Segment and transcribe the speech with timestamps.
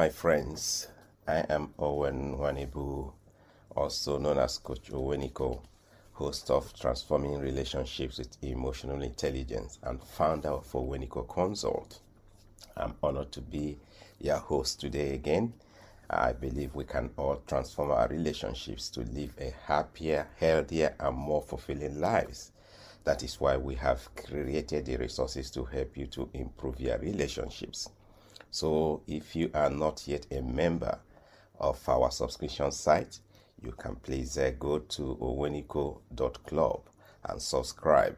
[0.00, 0.88] my friends.
[1.28, 3.12] I am Owen Wanibu,
[3.76, 5.60] also known as Coach Oweniko,
[6.12, 12.00] host of Transforming Relationships with Emotional Intelligence and founder of Oweniko Consult.
[12.78, 13.76] I'm honored to be
[14.18, 15.52] your host today again.
[16.08, 21.42] I believe we can all transform our relationships to live a happier, healthier, and more
[21.42, 22.52] fulfilling lives.
[23.04, 27.90] That is why we have created the resources to help you to improve your relationships.
[28.50, 30.98] So, if you are not yet a member
[31.58, 33.20] of our subscription site,
[33.62, 36.80] you can please uh, go to oweniko.club
[37.24, 38.16] and subscribe.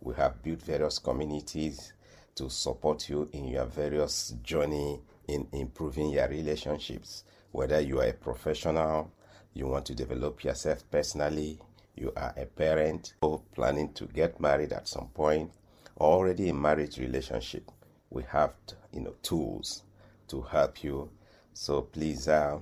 [0.00, 1.92] We have built various communities
[2.34, 7.24] to support you in your various journey in improving your relationships.
[7.50, 9.10] Whether you are a professional,
[9.54, 11.58] you want to develop yourself personally,
[11.94, 15.50] you are a parent or planning to get married at some point,
[15.96, 17.70] or already in marriage relationship,
[18.12, 18.52] we have
[18.92, 19.82] you know tools
[20.28, 21.10] to help you.
[21.54, 22.58] So please uh,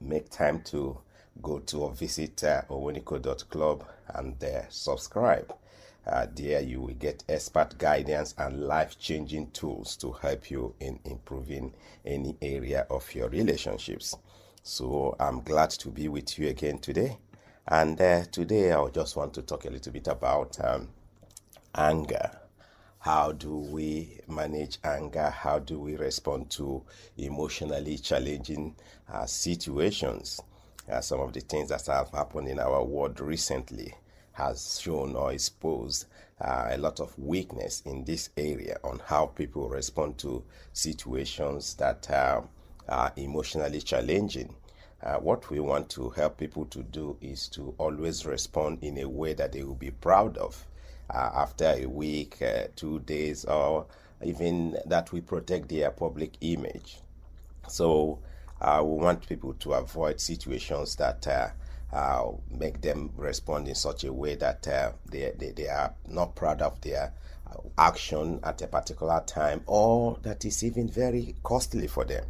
[0.00, 0.98] make time to
[1.42, 3.84] go to or visit uh, oweniko.club
[4.14, 5.54] and uh, subscribe.
[6.06, 11.72] Uh, there you will get expert guidance and life-changing tools to help you in improving
[12.04, 14.14] any area of your relationships.
[14.62, 17.16] So I'm glad to be with you again today.
[17.66, 20.88] And uh, today I just want to talk a little bit about um,
[21.74, 22.30] anger
[23.04, 25.28] how do we manage anger?
[25.28, 26.82] How do we respond to
[27.18, 28.76] emotionally challenging
[29.12, 30.40] uh, situations?
[30.90, 33.92] Uh, some of the things that have happened in our world recently
[34.32, 36.06] has shown or exposed
[36.40, 42.10] uh, a lot of weakness in this area on how people respond to situations that
[42.10, 42.40] uh,
[42.88, 44.54] are emotionally challenging.
[45.02, 49.06] Uh, what we want to help people to do is to always respond in a
[49.06, 50.66] way that they will be proud of
[51.10, 53.86] uh, after a week, uh, two days, or
[54.22, 56.98] even that we protect their public image.
[57.68, 58.18] So
[58.60, 61.48] uh, we want people to avoid situations that uh,
[61.92, 66.34] uh, make them respond in such a way that uh, they, they, they are not
[66.34, 67.12] proud of their
[67.78, 72.24] action at a particular time or that is even very costly for them.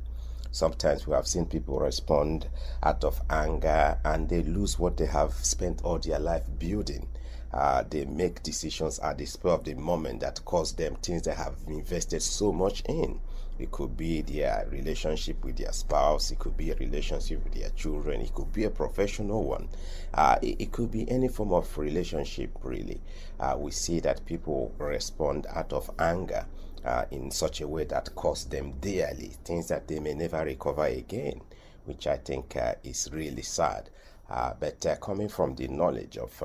[0.51, 2.47] Sometimes we have seen people respond
[2.83, 7.09] out of anger and they lose what they have spent all their life building
[7.55, 11.35] uh, they make decisions at the spur of the moment that cost them things they
[11.35, 13.21] have invested so much in.
[13.61, 17.71] It could be their relationship with their spouse, it could be a relationship with their
[17.71, 19.69] children, it could be a professional one,
[20.15, 23.01] uh, it, it, could be any form of relationship, really.
[23.39, 26.47] Uh, we see that people respond out of anger.
[26.85, 30.85] Uh, in such a way that costs them dearly, things that they may never recover
[30.85, 31.41] again,
[31.87, 33.89] which I think uh, is really sad.
[34.29, 36.43] Uh, but uh, coming from the knowledge of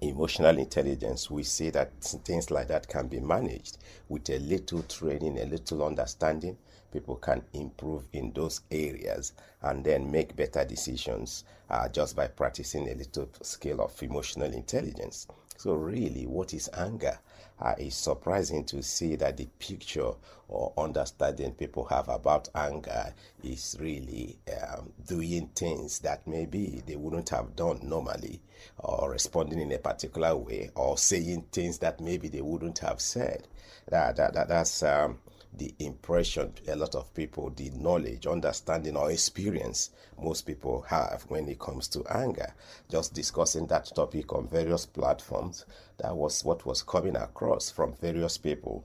[0.00, 3.78] emotional intelligence, we see that things like that can be managed
[4.08, 6.56] with a little training, a little understanding.
[6.92, 12.88] People can improve in those areas and then make better decisions uh, just by practicing
[12.88, 15.26] a little skill of emotional intelligence.
[15.56, 17.18] So, really, what is anger?
[17.60, 20.12] Uh, it's surprising to see that the picture
[20.48, 27.28] or understanding people have about anger is really um, doing things that maybe they wouldn't
[27.28, 28.40] have done normally,
[28.78, 33.46] or responding in a particular way, or saying things that maybe they wouldn't have said.
[33.88, 35.18] That, that, that that's um,
[35.56, 41.48] the impression a lot of people, the knowledge, understanding, or experience most people have when
[41.48, 42.54] it comes to anger.
[42.90, 45.64] Just discussing that topic on various platforms,
[45.98, 48.84] that was what was coming across from various people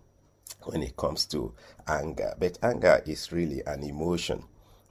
[0.64, 1.54] when it comes to
[1.88, 2.34] anger.
[2.40, 4.44] But anger is really an emotion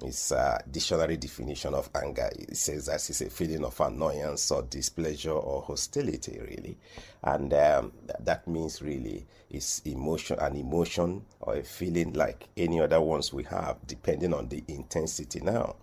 [0.03, 2.31] its a dictionary definition of anger.
[2.39, 6.79] It says that it's a feeling of annoyance or displeasure or hostility really.
[7.23, 13.01] And um, that means really it's emotion an emotion or a feeling like any other
[13.01, 15.75] ones we have depending on the intensity now.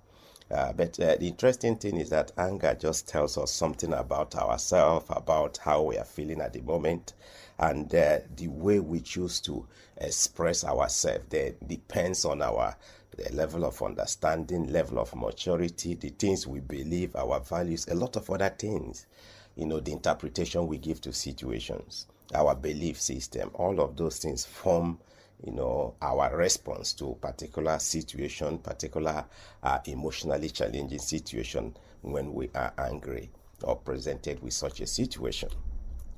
[0.51, 5.05] Uh, but uh, the interesting thing is that anger just tells us something about ourselves,
[5.09, 7.13] about how we are feeling at the moment,
[7.57, 9.65] and uh, the way we choose to
[9.97, 11.25] express ourselves.
[11.29, 12.75] That depends on our
[13.17, 18.15] the level of understanding, level of maturity, the things we believe, our values, a lot
[18.15, 19.05] of other things.
[19.55, 24.45] You know, the interpretation we give to situations, our belief system, all of those things
[24.45, 24.99] form,
[25.45, 29.25] you know, our response to particular situation, particular
[29.63, 33.29] uh, emotionally challenging situation when we are angry
[33.63, 35.49] or presented with such a situation.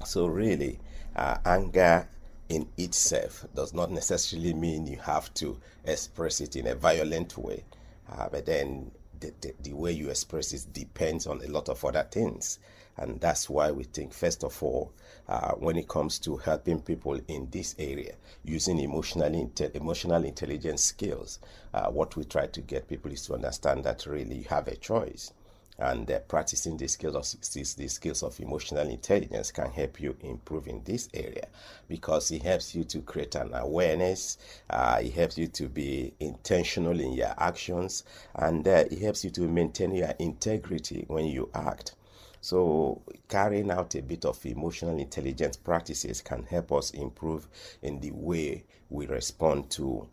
[0.06, 0.80] So, really,
[1.16, 2.08] uh, anger
[2.50, 7.64] in itself does not necessarily mean you have to express it in a violent way.
[8.12, 11.84] Uh, but then the, the, the way you express it depends on a lot of
[11.84, 12.60] other things.
[12.98, 14.92] And that's why we think, first of all,
[15.28, 20.84] uh, when it comes to helping people in this area using emotionally inte- emotional intelligence
[20.84, 21.40] skills,
[21.74, 24.76] uh, what we try to get people is to understand that really you have a
[24.76, 25.32] choice
[25.80, 30.68] and uh, practicing the skills of the skills of emotional intelligence can help you improve
[30.68, 31.48] in this area
[31.88, 34.38] because it helps you to create an awareness
[34.70, 38.04] uh, it helps you to be intentional in your actions
[38.36, 41.96] and uh, it helps you to maintain your integrity when you act.
[42.42, 47.48] So, carrying out a bit of emotional intelligence practices can help us improve
[47.82, 50.08] in the way we respond to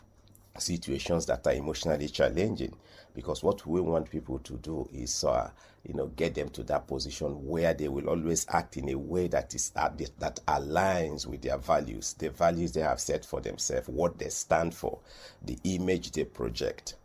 [0.59, 2.75] situations that are emotionally challenging.
[3.15, 5.51] Because what we want people to do is uh,
[5.85, 9.29] you know get them to that position where they will always act in a way
[9.29, 13.89] that is uh, that aligns with their values the values they have set for themselves
[13.89, 14.99] what they stand for
[15.43, 16.97] the image they project.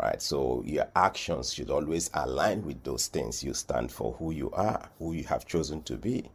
[0.00, 0.20] Right?
[0.20, 4.88] So your actions should always align with those things you stand for who you are
[4.98, 6.30] who you have chosen to be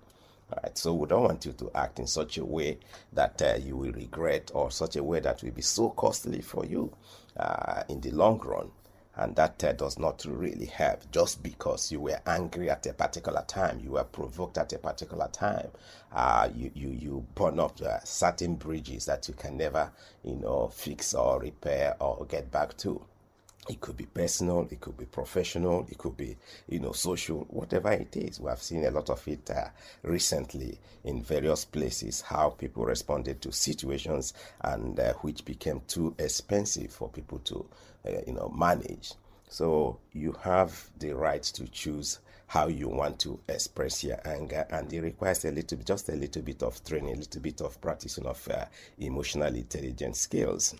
[0.61, 2.77] right so we don't want you to act in such a way
[3.13, 6.65] that uh, you will regret or such a way that will be so costly for
[6.65, 6.91] you
[7.37, 8.69] uh, in the long run.
[9.15, 11.03] And that uh, does not really help.
[11.11, 15.29] Just because you were angry at a particular time you were provoked at a particular
[15.31, 15.69] time
[16.11, 19.91] uh, you, you you burn up uh, certain bridges that you can never
[20.23, 23.01] you know fix or repair or get back to
[23.69, 26.35] it could be personal it could be professional it could be
[26.67, 28.39] you know social whatever it is.
[28.39, 29.69] We have seen a lot of it uh,
[30.03, 36.91] recently in various places how people responded to situations and uh, which became too expensive
[36.91, 37.65] for people to
[38.07, 39.13] uh, you know manage.
[39.47, 44.91] So you have the right to choose how you want to express your anger and
[44.91, 48.25] it requires a little just a little bit of training a little bit of practicing
[48.25, 48.65] of uh,
[48.99, 50.75] emotional intelligence skills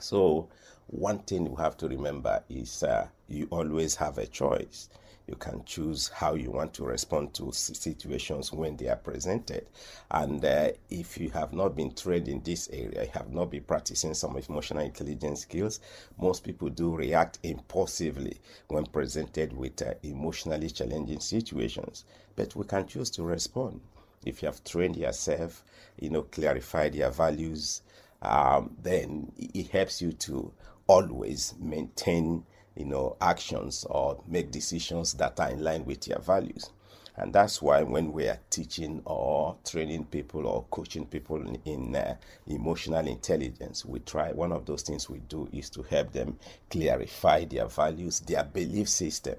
[0.00, 0.48] so
[0.88, 4.88] one thing you have to remember is uh, you always have a choice.
[5.26, 9.66] You can choose how you want to respond to situations when they are presented.
[10.12, 13.64] And uh, if you have not been trained in this area, you have not been
[13.64, 15.80] practicing some emotional intelligence skills,
[16.16, 18.38] most people do react impulsively
[18.68, 22.04] when presented with uh, emotionally challenging situations.
[22.36, 23.80] But we can choose to respond.
[24.24, 25.64] If you have trained yourself,
[25.98, 27.82] you know, clarified your values,
[28.22, 30.52] um, then it helps you to
[30.86, 32.44] always maintain
[32.76, 36.70] you know actions or make decisions that are in line with your values.
[37.18, 41.96] And that's why when we are teaching or training people or coaching people in, in
[41.96, 42.16] uh,
[42.46, 47.46] emotional intelligence we try one of those things we do is to help them clarify
[47.46, 49.36] their values their belief system.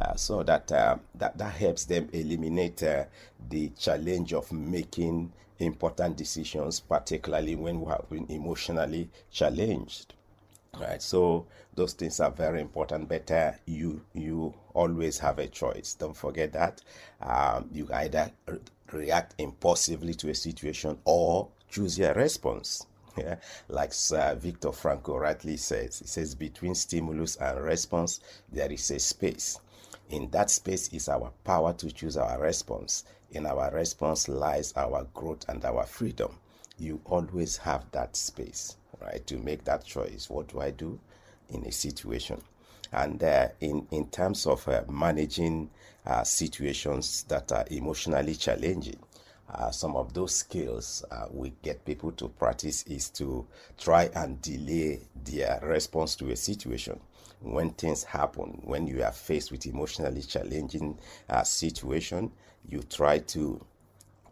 [0.00, 3.04] Uh, so that, uh, that that helps them eliminate uh,
[3.50, 5.32] the challenge of making
[5.66, 10.14] important decisions particularly when we have been emotionally challenged
[10.80, 11.02] right?
[11.02, 13.08] So those things are very important.
[13.08, 15.94] Better you you always have a choice.
[15.94, 16.80] Don't forget that
[17.20, 18.58] um, you either re-
[18.90, 22.86] react impulsively to a situation or choose your response
[23.16, 23.36] yeah,
[23.68, 28.20] like uh, Viktor Frankl rightly says, he says between stimulus and response
[28.50, 29.58] there is a space.
[30.12, 33.04] In that space is our power to choose our response.
[33.30, 36.38] In our response lies our growth and our freedom.
[36.76, 40.28] You always have that space right, to make that choice.
[40.28, 41.00] What do I do
[41.48, 42.42] in a situation?
[42.92, 45.70] And uh, in, in terms of uh, managing
[46.04, 48.98] uh, situations that are emotionally challenging,
[49.48, 53.46] uh, some of those skills uh, we get people to practice is to
[53.78, 57.00] try and delay their response to a situation
[57.42, 62.30] when things happen when you are faced with emotionally challenging uh, situation
[62.68, 63.64] you try to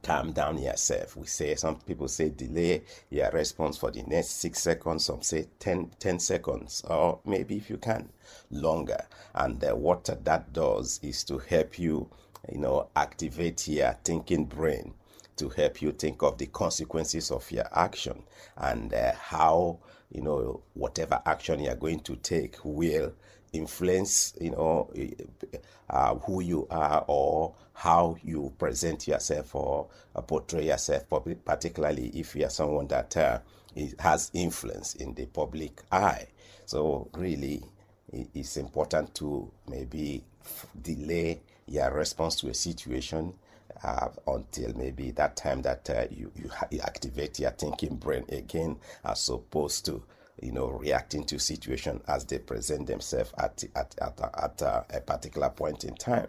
[0.03, 1.17] calm down yourself.
[1.17, 5.49] We say some people say delay your response for the next six seconds, some say
[5.59, 8.09] 10, 10 seconds, or maybe if you can,
[8.51, 9.05] longer.
[9.35, 12.09] And uh, what that does is to help you,
[12.51, 14.95] you know, activate your thinking brain
[15.37, 18.23] to help you think of the consequences of your action
[18.57, 19.79] and uh, how
[20.11, 23.13] you know whatever action you are going to take will
[23.53, 24.91] influence you know
[25.89, 29.89] uh, who you are or how you present yourself or
[30.27, 31.05] portray yourself
[31.45, 33.39] particularly if you are someone that uh,
[33.99, 36.27] has influence in the public eye.
[36.67, 37.63] So really
[38.13, 40.25] it's important to maybe
[40.83, 43.33] delay your response to a situation
[43.83, 48.77] uh, until maybe that time that uh, you, you, you activate your thinking brain again
[49.05, 50.03] as opposed to
[50.43, 55.01] you know, reacting to situation as they present themselves at, at, at, at uh, a
[55.01, 56.29] particular point in time.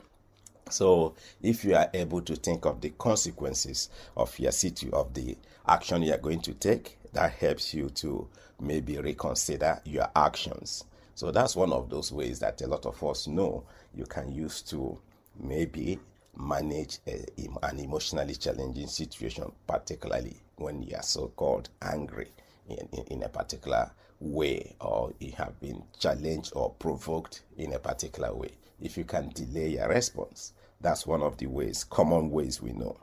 [0.70, 5.38] So, if you are able to think of the consequences of your situ of the
[5.68, 8.28] action you are going to take, that helps you to
[8.60, 10.86] maybe reconsider your actions.
[11.16, 14.62] So that's one of those ways that a lot of us know you can use
[14.64, 14.98] to
[15.40, 16.00] maybe
[16.36, 17.26] manage a,
[17.64, 22.32] an emotionally challenging situation, particularly when you are so called angry
[22.70, 27.80] in, in, in, a particular way or you have been challenged or provoked in a
[27.80, 28.52] particular way.
[28.80, 32.98] If you can delay your response, that's one of the ways, common ways we know.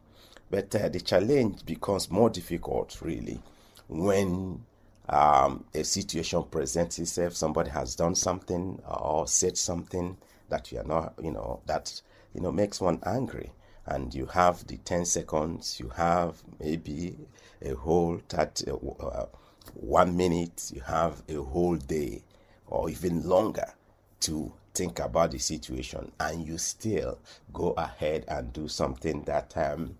[0.50, 3.40] But uh, the challenge becomes more difficult, really,
[3.88, 4.64] when
[5.08, 7.34] um, a situation presents itself.
[7.34, 10.16] Somebody has done something or said something
[10.48, 12.00] that you are not, you know, that
[12.34, 13.52] you know makes one angry,
[13.86, 15.78] and you have the ten seconds.
[15.80, 17.16] You have maybe
[17.62, 19.26] a whole that uh,
[19.74, 20.70] one minute.
[20.74, 22.22] You have a whole day,
[22.66, 23.72] or even longer,
[24.20, 27.18] to think about the situation, and you still
[27.52, 29.96] go ahead and do something that um,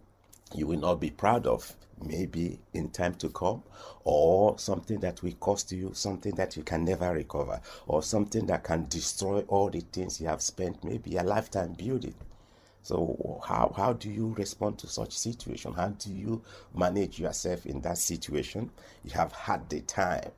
[0.54, 3.62] you will not be proud of maybe in time to come,
[4.04, 8.64] or something that will cost you something that you can never recover, or something that
[8.64, 12.14] can destroy all the things you have spent maybe a lifetime building.
[12.82, 15.74] So how, how do you respond to such situation?
[15.74, 16.42] How do you
[16.74, 18.70] manage yourself in that situation?
[19.04, 20.30] You have had the time,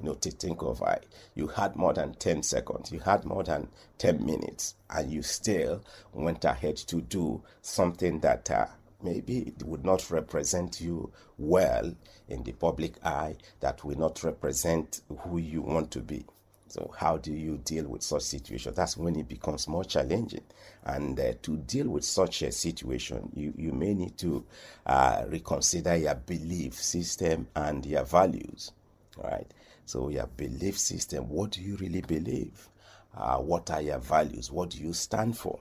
[0.00, 1.04] you know, to think of it.
[1.34, 5.82] You had more than 10 seconds, you had more than 10 minutes, and you still
[6.14, 8.66] went ahead to do something that uh,
[9.02, 11.94] maybe it would not represent you well
[12.28, 16.24] in the public eye, that will not represent who you want to be.
[16.70, 18.74] So, how do you deal with such situation?
[18.74, 20.44] That's when it becomes more challenging.
[20.84, 24.44] And uh, to deal with such a situation, you, you may need to
[24.84, 28.72] uh, reconsider your belief system and your values.
[29.16, 29.50] Right?
[29.86, 32.68] So, your belief system what do you really believe?
[33.16, 34.52] Uh, what are your values?
[34.52, 35.60] What do you stand for?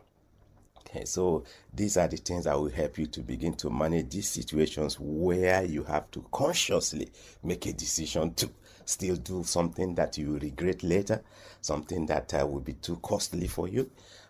[1.06, 4.98] So these are the things that will help you to begin to manage these situations
[5.00, 7.10] where you have to consciously
[7.44, 8.50] make a decision to
[8.86, 11.22] still do something that you regret later,
[11.62, 13.90] something that uh, will be too costly for you.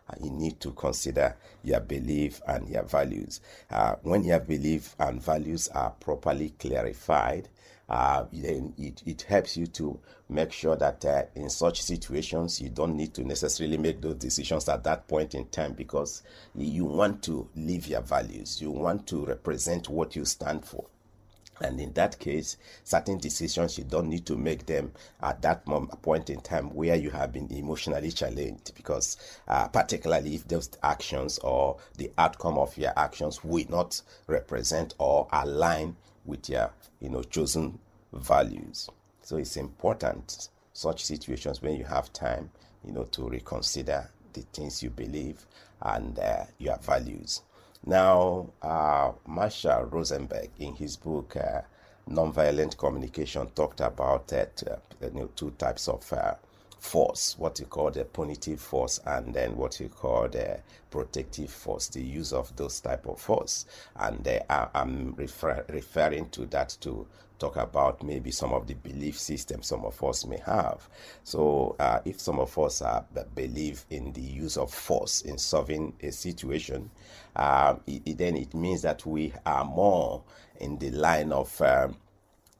[0.09, 3.41] Uh, you need to consider your belief and your values.
[3.69, 7.49] Uh, when your belief and values are properly clarified,
[7.89, 12.69] uh, then it, it helps you to make sure that uh, in such situations you
[12.69, 16.21] don't need to necessarily make those decisions at that point in time because
[16.55, 18.61] you want to live your values.
[18.61, 20.85] You want to represent what you stand for.
[21.59, 24.91] And in that case certain decisions you don't need to make them
[25.21, 29.17] at that moment, point in time where you have been emotionally challenged because
[29.47, 35.27] uh, particularly if those actions or the outcome of your actions will not represent or
[35.31, 35.95] align
[36.27, 37.79] with your you know chosen
[38.13, 38.89] values.
[39.21, 42.51] So it's important such situations when you have time,
[42.85, 45.43] you know, to reconsider the things you believe
[45.81, 47.41] and uh, your values.
[47.83, 51.61] Now, uh, Marshall Rosenberg, in his book uh,
[52.07, 54.45] Nonviolent Communication, talked about uh,
[55.01, 56.35] you know, two types of uh,
[56.87, 61.87] force, what you call the punitive force, and then what you call the protective force,
[61.89, 63.65] the use of those type of force.
[63.97, 67.05] And uh, I'm refer- referring to that to
[67.39, 70.87] talk about maybe some of the belief systems some of us may have.
[71.23, 73.03] So, uh, if some of us uh,
[73.35, 76.89] believe in the use of force in solving a situation,
[77.35, 80.23] uh, it, then it means that we are more
[80.59, 81.97] in the line of um,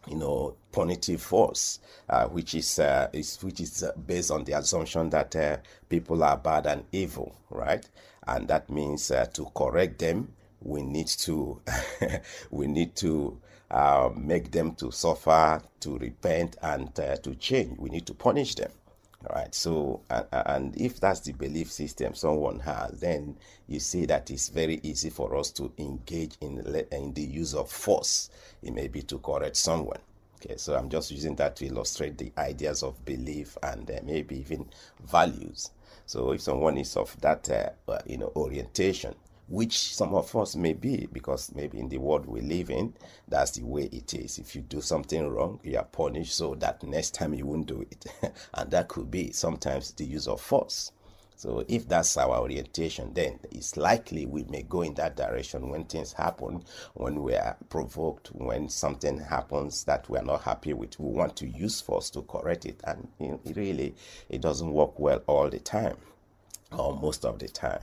[0.07, 4.53] you know, punitive force, uh, which is, uh, is which is uh, based on the
[4.53, 5.57] assumption that uh,
[5.89, 7.87] people are bad and evil, right?
[8.27, 11.61] And that means uh, to correct them, we need to
[12.51, 13.37] we need to
[13.69, 17.77] uh, make them to suffer, to repent, and to change.
[17.77, 18.71] We need to punish them.
[19.29, 19.53] Right.
[19.53, 23.36] So, and, if that's the belief system someone has, then
[23.67, 26.60] you see that it's very easy for us to engage in,
[26.91, 28.29] in the use of force.
[28.63, 30.00] It may be to correct someone.
[30.39, 34.39] Okay, so I'm just using that to illustrate the ideas of belief and uh, maybe
[34.39, 34.69] even
[35.03, 35.72] values.
[36.05, 39.15] So if someone is of that, uh, uh, you know, orientation,
[39.48, 42.94] which some of us may be, because maybe in the world we live in,
[43.27, 44.39] that's the way it is.
[44.39, 47.86] If you do something wrong, you are punished so that next time you won't do
[47.89, 48.06] it.
[48.54, 50.92] and that could be sometimes the use of force.
[51.38, 55.86] So if that's our orientation, then it's likely we may go in that direction when
[55.86, 56.63] things happen,
[56.96, 61.00] when we are provoked, when something happens that we are not happy with.
[61.00, 63.94] We want to use force to correct it, and know, really,
[64.30, 65.98] it doesn't work well all the time,
[66.72, 67.82] or most of the time.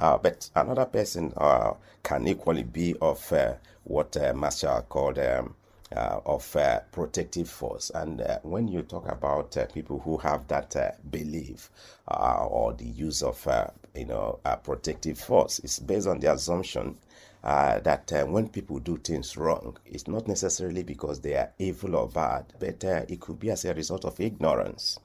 [0.00, 3.54] Uh, but another person uh, can equally be of uh,
[3.84, 5.54] what uh, Marshall called um,
[5.94, 7.90] uh, of uh, protective force.
[7.94, 11.70] And when you talk about people who have that belief
[12.06, 13.46] or the use of
[13.94, 16.96] you know protective force, it's based on the assumption
[17.42, 21.96] uh, that uh, when people do things wrong, it's not necessarily because they are evil
[21.96, 24.98] or bad, but uh, it could be as a result of ignorance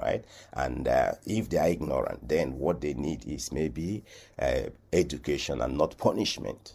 [0.00, 0.24] right?
[0.52, 4.04] And uh, if they are ignorant, then what they need is maybe
[4.38, 6.74] uh, education and not punishment.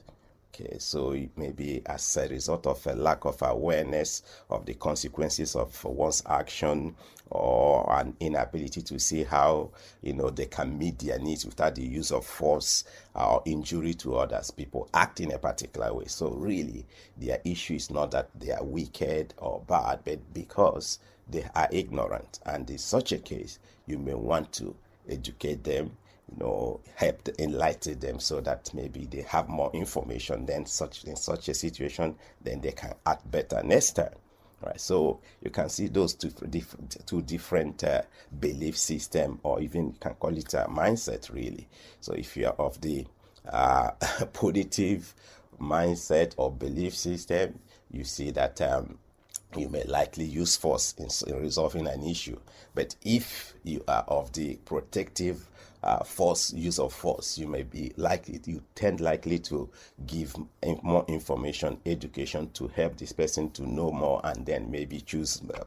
[0.59, 5.83] Okay, so maybe as a result of a lack of awareness of the consequences of
[5.83, 6.95] one's action
[7.29, 9.69] or an inability to see how
[10.01, 14.15] you know they can meet their needs without the use of force or injury to
[14.15, 16.05] others, people act in a particular way.
[16.07, 16.85] So really,
[17.17, 20.97] their issue is not that they are wicked or bad, but because
[21.29, 22.39] they are ignorant.
[22.45, 24.75] And in such a case, you may want to
[25.09, 25.91] educate them
[26.31, 31.03] you know help to enlighten them so that maybe they have more information then such
[31.05, 34.13] in such a situation then they can act better next time
[34.61, 38.01] right so you can see those two different two different uh,
[38.39, 41.67] belief system or even you can call it a mindset really
[42.01, 43.05] so if you are of the
[43.49, 43.91] uh,
[44.33, 45.13] positive
[45.61, 47.57] mindset or belief system
[47.91, 48.97] you see that um,
[49.55, 52.37] you may likely use force in, in, resolving an issue.
[52.75, 55.49] But if you are of the protective
[55.83, 59.69] uh, force use of force, you may be likely you tend likely to
[60.05, 60.35] give
[60.83, 65.63] more information, education to help this person to know more, and then maybe choose uh,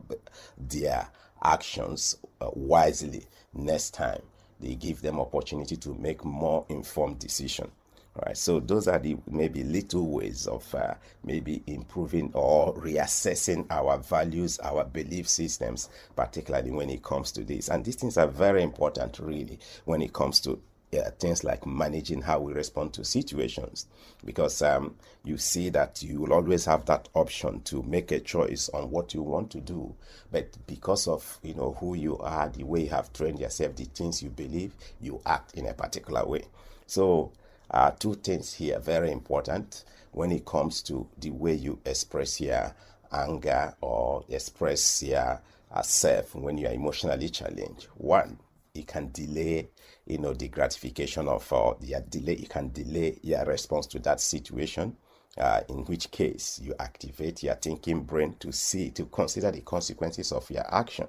[0.59, 1.09] their
[1.43, 4.21] actions uh, wisely next time.
[4.61, 7.71] They give them opportunity to make more informed decision.
[8.17, 8.37] Right.
[8.37, 14.59] So those are the maybe little ways of uh, maybe improving or reassessing our values,
[14.59, 17.69] our belief systems, particularly when it comes to this.
[17.69, 20.61] And these things are very important, really, when it comes to
[20.93, 23.87] uh, things like managing how we respond to situations
[24.25, 28.69] because um, you see that you will always have that option to make a choice
[28.71, 29.95] on what you want to do
[30.33, 33.85] but because of you know who you are the way you have trained yourself the
[33.85, 36.43] things you believe you act in a particular way
[36.89, 37.31] so
[37.71, 42.75] uh, two things here very important when it comes to the way you express your
[43.13, 45.41] anger or express your
[45.73, 47.87] uh, self when you are emotionally challenged.
[47.95, 48.39] One,
[48.75, 49.69] it can delay,
[50.07, 52.35] you know, the gratification of uh, the delay.
[52.35, 54.97] It can delay your response to that situation.
[55.39, 60.33] Uh, in which case you activate your thinking brain to see to consider the consequences
[60.33, 61.07] of your action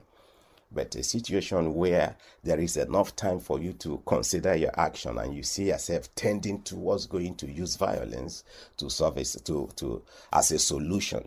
[0.72, 5.36] but a situation where there is enough time for you to consider your action and
[5.36, 8.44] you see yourself tending towards going to use violence
[8.78, 11.24] to it to, to as a solution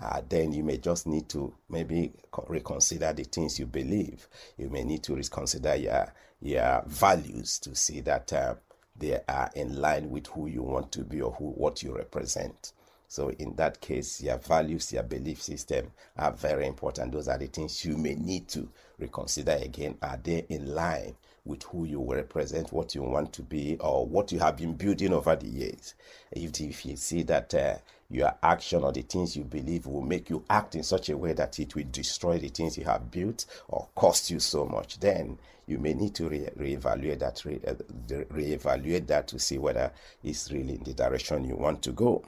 [0.00, 2.12] uh, then you may just need to maybe
[2.46, 4.28] reconsider the things you believe.
[4.56, 8.54] You may need to reconsider your your values to see that uh,
[8.96, 12.72] they are in line with who you want to be or who what you represent.
[13.10, 17.12] So in that case, your values, your belief system are very important.
[17.12, 18.68] Those are the things you may need to
[18.98, 19.96] reconsider again.
[20.02, 21.16] Are they in line
[21.46, 25.14] with who you represent, what you want to be, or what you have been building
[25.14, 25.94] over the years?
[26.30, 27.76] If, if you see that uh,
[28.10, 31.32] your action or the things you believe will make you act in such a way
[31.32, 35.38] that it will destroy the things you have built or cost you so much, then
[35.66, 37.72] you may need to re- reevaluate that, re- uh,
[38.34, 39.90] reevaluate that to see whether
[40.22, 42.22] it's really in the direction you want to go.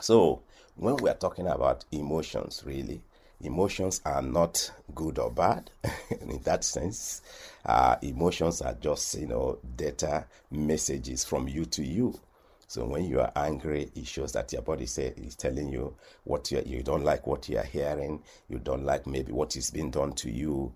[0.00, 0.42] So,
[0.76, 3.02] when we are talking about emotions, really,
[3.42, 5.70] emotions are not good or bad
[6.20, 7.22] in that sense.
[7.64, 12.18] Uh, emotions are just, you know, data messages from you to you.
[12.66, 16.50] So when you are angry, it shows that your body say, is telling you what
[16.50, 20.12] you, don't like what you are hearing, you don't like maybe what is being done
[20.14, 20.72] to you,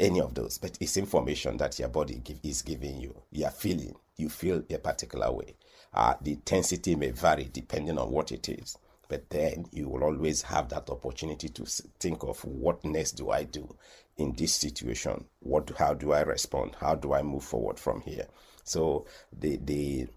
[0.00, 0.58] any of those.
[0.58, 3.14] But it's information that your body give, is giving you.
[3.30, 5.54] You are feeling, you feel a particular way.
[5.92, 8.76] Uh, the intensity may vary depending on what it is.
[9.08, 11.64] But then you will always have that opportunity to
[11.98, 13.74] think of what next do I do
[14.18, 15.24] in this situation?
[15.40, 16.76] What, how do I respond?
[16.78, 18.26] How do I move forward from here?
[18.64, 20.08] So the the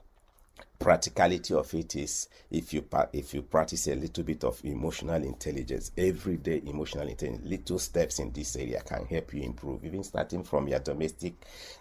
[0.81, 5.91] practicality of it is if you if you practice a little bit of emotional intelligence
[5.95, 10.67] everyday emotional intelligence little steps in this area can help you improve even starting from
[10.67, 11.33] your domestic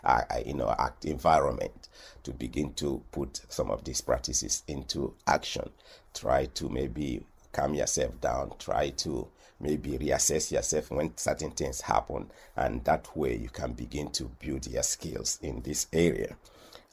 [0.05, 1.89] uh, uh, you know act environment
[2.23, 5.69] to begin to put some of these practices into action.
[6.13, 9.27] Try to maybe calm yourself down try to
[9.59, 14.67] maybe reassess yourself when certain things happen and that way you can begin to build
[14.67, 16.37] your skills in this area.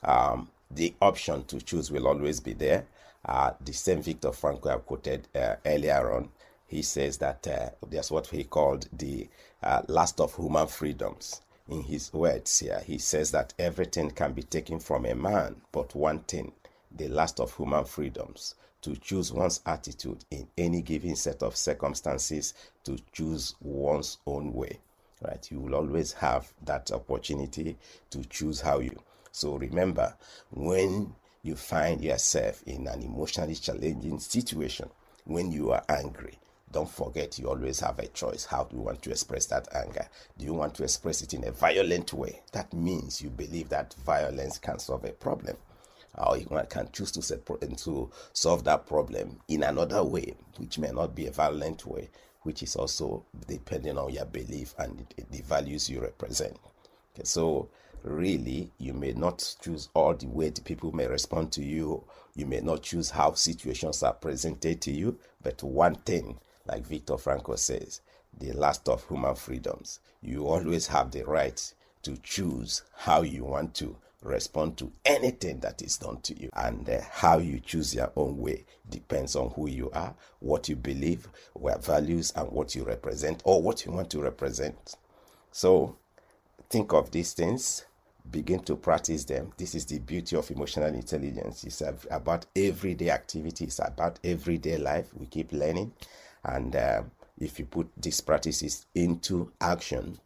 [0.03, 2.85] Um, the option to choose will always be there.
[3.25, 6.29] Uh, the same Victor Frankl I quoted uh, earlier on,
[6.67, 9.27] he says that uh, there's what he called the
[9.63, 11.41] uh, last of human freedoms.
[11.69, 15.95] In his words here, he says that everything can be taken from a man, but
[15.95, 16.53] one thing,
[16.95, 22.53] the last of human freedoms, to choose one's attitude in any given set of circumstances,
[22.85, 24.79] to choose one's own way.
[25.21, 25.45] Right?
[25.51, 27.75] You will always have that opportunity
[28.11, 28.97] to choose how you
[29.31, 30.15] so remember,
[30.51, 31.13] when
[31.43, 34.89] you find yourself in an emotionally challenging situation,
[35.25, 36.39] when you are angry,
[36.71, 38.45] don't forget you always have a choice.
[38.45, 40.07] How do you want to express that anger?
[40.37, 42.41] Do you want to express it in a violent way?
[42.51, 45.55] That means you believe that violence can solve a problem.
[46.17, 47.21] Or you can choose to,
[48.33, 52.09] solve that problem in another way, which may not be a violent way,
[52.41, 56.57] which is also depending on your belief and the values you represent.
[57.13, 57.69] Okay, so
[58.07, 62.03] really you may not choose all the way the people may respond to you
[62.35, 67.13] you may not choose how situations are presented to you but one thing like victor
[67.13, 68.01] Frankl says,
[68.37, 69.99] the last of human freedoms.
[70.21, 75.81] You always have the right to choose how you want to respond to anything that
[75.81, 76.49] is done to you.
[76.53, 80.75] And uh, how you choose your own way depends on who you are, what you
[80.75, 84.95] believe, what values, and what you represent or what you want to represent.
[85.51, 85.95] So
[86.69, 87.85] think of these things,
[88.31, 89.51] begin to practice them.
[89.57, 91.63] This is the beauty of emotional intelligence.
[91.63, 95.07] It's about everyday activities, about everyday life.
[95.13, 95.93] We keep learning.
[96.43, 97.03] And uh,
[97.39, 100.19] if you put these practices into action,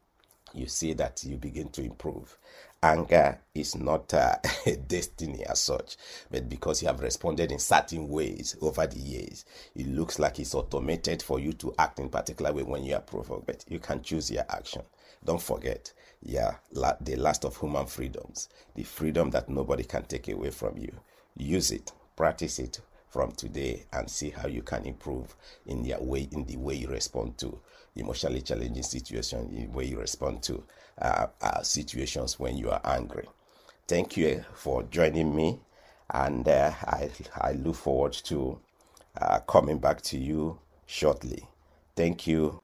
[0.54, 2.38] you see that you begin to improve.
[2.84, 4.36] Anger is not uh,
[4.66, 5.98] a destiny as such,
[6.32, 10.56] but because you have responded in certain ways over the years, it looks like it's
[10.56, 13.46] automated for you to act in particular way when you are provoked.
[13.46, 14.82] But you can choose your action.
[15.24, 20.52] Don't forget, yeah, the last of human freedoms, the freedom that nobody can take away
[20.52, 20.94] from you.
[21.36, 22.82] Use it, practice it,
[23.12, 25.36] from today and see how you can improve
[25.68, 27.60] in your way in the way you respond to
[27.96, 30.64] emotionally challenging situations, in the way you respond to
[31.02, 33.28] uh, uh, situations when you are angry.
[33.88, 35.60] Thank you for joining me,
[36.10, 38.60] and uh, I I look forward to
[39.20, 41.44] uh, coming back to you shortly.
[41.98, 42.61] Thank you.